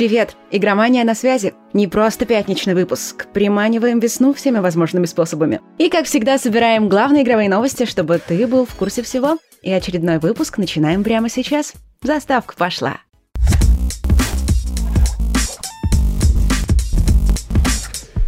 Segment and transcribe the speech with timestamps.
[0.00, 0.34] Привет!
[0.50, 1.52] Игромания на связи.
[1.74, 3.26] Не просто пятничный выпуск.
[3.34, 5.60] Приманиваем весну всеми возможными способами.
[5.76, 9.36] И, как всегда, собираем главные игровые новости, чтобы ты был в курсе всего.
[9.60, 11.74] И очередной выпуск начинаем прямо сейчас.
[12.00, 12.96] Заставка пошла.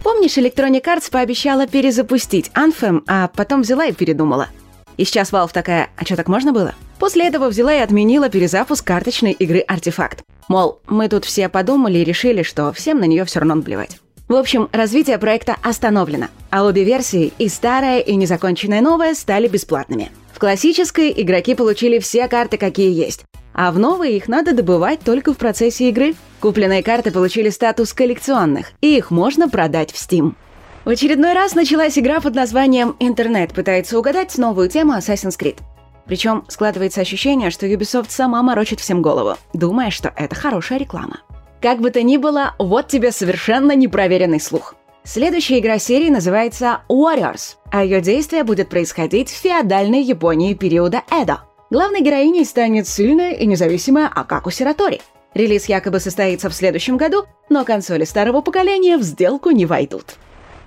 [0.05, 4.49] Помнишь, Electronic Arts пообещала перезапустить Anthem, а потом взяла и передумала?
[4.99, 6.75] И сейчас Valve такая, а что так можно было?
[6.99, 10.23] После этого взяла и отменила перезапуск карточной игры «Артефакт».
[10.49, 13.99] Мол, мы тут все подумали и решили, что всем на нее все равно наплевать.
[14.29, 20.11] В общем, развитие проекта остановлено, а обе версии, и старая, и незаконченная новая, стали бесплатными.
[20.33, 25.35] В классической игроки получили все карты, какие есть, а в новые их надо добывать только
[25.35, 26.15] в процессе игры.
[26.41, 30.35] Купленные карты получили статус коллекционных, и их можно продать в Steam.
[30.85, 35.59] В очередной раз началась игра под названием «Интернет» пытается угадать новую тему Assassin's Creed.
[36.13, 41.23] Причем складывается ощущение, что Ubisoft сама морочит всем голову, думая, что это хорошая реклама.
[41.63, 44.75] Как бы то ни было, вот тебе совершенно непроверенный слух.
[45.05, 51.45] Следующая игра серии называется Warriors, а ее действие будет происходить в феодальной Японии периода Эдо.
[51.71, 55.01] Главной героиней станет сильная и независимая Акаку Сиратори.
[55.33, 60.17] Релиз якобы состоится в следующем году, но консоли старого поколения в сделку не войдут.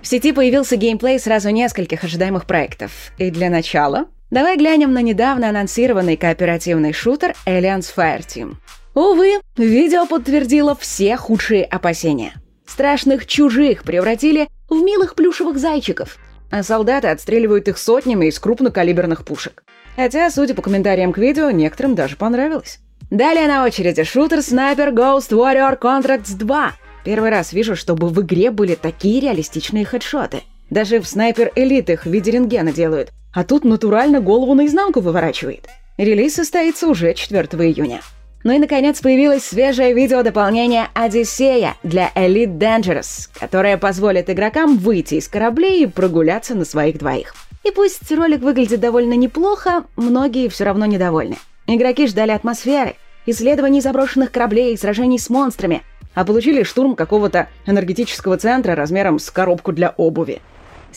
[0.02, 3.12] В сети появился геймплей сразу нескольких ожидаемых проектов.
[3.18, 8.56] И для начала Давай глянем на недавно анонсированный кооперативный шутер Alliance Fireteam.
[8.92, 12.34] Увы, видео подтвердило все худшие опасения.
[12.66, 16.18] Страшных чужих превратили в милых плюшевых зайчиков,
[16.50, 19.62] а солдаты отстреливают их сотнями из крупнокалиберных пушек.
[19.94, 22.80] Хотя, судя по комментариям к видео, некоторым даже понравилось.
[23.10, 26.72] Далее на очереди шутер Sniper Ghost Warrior Contracts 2.
[27.04, 30.42] Первый раз вижу, чтобы в игре были такие реалистичные хедшоты.
[30.70, 35.68] Даже в Снайпер Элит их в виде рентгена делают, а тут натурально голову наизнанку выворачивает.
[35.96, 38.00] Релиз состоится уже 4 июня.
[38.44, 45.26] Ну и, наконец, появилось свежее видео-дополнение «Одиссея» для Elite Dangerous, которое позволит игрокам выйти из
[45.26, 47.34] кораблей и прогуляться на своих двоих.
[47.64, 51.36] И пусть ролик выглядит довольно неплохо, многие все равно недовольны.
[51.66, 52.94] Игроки ждали атмосферы,
[53.26, 55.82] исследований заброшенных кораблей и сражений с монстрами,
[56.14, 60.40] а получили штурм какого-то энергетического центра размером с коробку для обуви.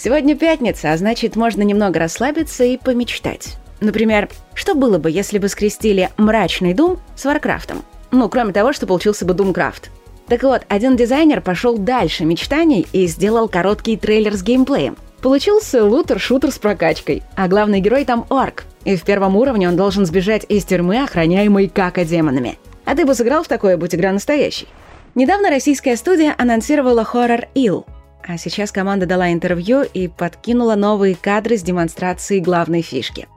[0.01, 3.57] Сегодня пятница, а значит, можно немного расслабиться и помечтать.
[3.81, 7.83] Например, что было бы, если бы скрестили мрачный Doom с Warcraft'ом?
[8.11, 9.91] Ну, кроме того, что получился бы Doomcraft.
[10.29, 14.95] Так вот, один дизайнер пошел дальше мечтаний и сделал короткий трейлер с геймплеем.
[15.21, 18.63] Получился лутер-шутер с прокачкой, а главный герой там орк.
[18.85, 22.57] И в первом уровне он должен сбежать из тюрьмы, охраняемой какодемонами.
[22.85, 24.69] А ты бы сыграл в такое, будь игра настоящей?
[25.13, 27.83] Недавно российская студия анонсировала хоррор Ill,
[28.27, 33.27] а сейчас команда дала интервью и подкинула новые кадры с демонстрацией главной фишки.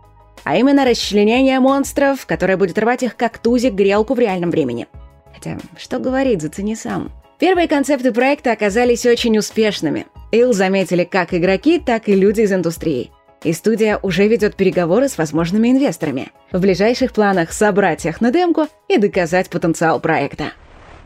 [0.44, 4.88] А именно расчленение монстров, которое будет рвать их как тузик грелку в реальном времени.
[5.32, 7.12] Хотя, что говорить, зацени сам.
[7.38, 10.06] Первые концепты проекта оказались очень успешными.
[10.30, 13.10] Ил заметили как игроки, так и люди из индустрии.
[13.42, 16.30] И студия уже ведет переговоры с возможными инвесторами.
[16.52, 20.52] В ближайших планах собрать их на демку и доказать потенциал проекта.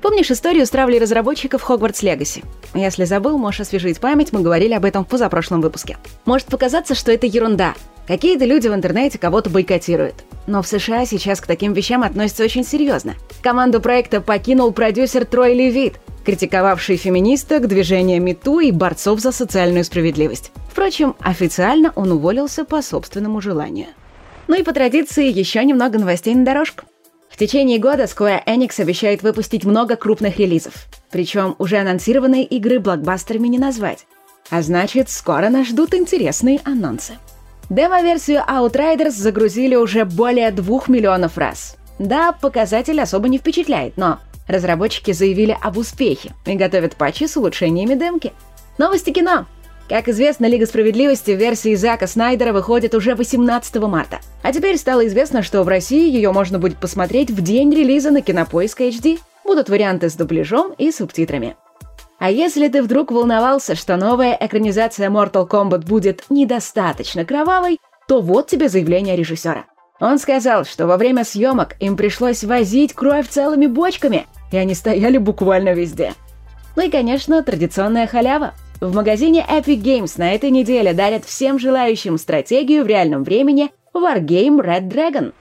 [0.02, 2.44] Помнишь историю с травлей разработчиков Хогвартс Легаси?
[2.74, 5.96] Если забыл, можешь освежить память, мы говорили об этом в позапрошлом выпуске.
[6.24, 7.74] Может показаться, что это ерунда.
[8.06, 10.14] Какие-то люди в интернете кого-то бойкотируют.
[10.46, 13.14] Но в США сейчас к таким вещам относятся очень серьезно.
[13.42, 20.52] Команду проекта покинул продюсер Трой Левит, критиковавший феминисток, движение МИТУ и борцов за социальную справедливость.
[20.70, 23.88] Впрочем, официально он уволился по собственному желанию.
[24.46, 26.84] Ну и по традиции еще немного новостей на дорожку.
[27.36, 30.72] В течение года Square Enix обещает выпустить много крупных релизов.
[31.10, 34.06] Причем уже анонсированные игры блокбастерами не назвать.
[34.48, 37.18] А значит, скоро нас ждут интересные анонсы.
[37.68, 41.76] Демо-версию Outriders загрузили уже более двух миллионов раз.
[41.98, 44.18] Да, показатель особо не впечатляет, но
[44.48, 48.32] разработчики заявили об успехе и готовят патчи с улучшениями демки.
[48.78, 49.44] Новости кино.
[49.88, 54.18] Как известно, Лига Справедливости в версии Зака Снайдера выходит уже 18 марта.
[54.42, 58.20] А теперь стало известно, что в России ее можно будет посмотреть в день релиза на
[58.20, 59.20] Кинопоиск HD.
[59.44, 61.56] Будут варианты с дубляжом и субтитрами.
[62.18, 67.78] А если ты вдруг волновался, что новая экранизация Mortal Kombat будет недостаточно кровавой,
[68.08, 69.66] то вот тебе заявление режиссера.
[70.00, 75.18] Он сказал, что во время съемок им пришлось возить кровь целыми бочками, и они стояли
[75.18, 76.14] буквально везде.
[76.74, 82.18] Ну и, конечно, традиционная халява– в магазине Epic Games на этой неделе дарят всем желающим
[82.18, 85.32] стратегию в реальном времени Wargame Red Dragon.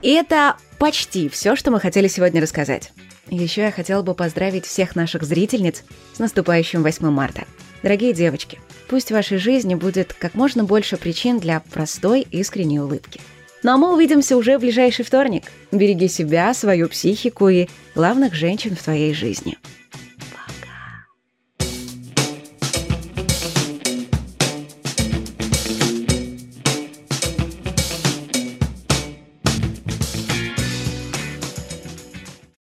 [0.00, 2.92] И это почти все, что мы хотели сегодня рассказать.
[3.28, 7.44] Еще я хотела бы поздравить всех наших зрительниц с наступающим 8 марта.
[7.82, 8.58] Дорогие девочки,
[8.88, 13.20] пусть в вашей жизни будет как можно больше причин для простой искренней улыбки.
[13.62, 15.44] Ну а мы увидимся уже в ближайший вторник.
[15.72, 19.58] Береги себя, свою психику и главных женщин в твоей жизни.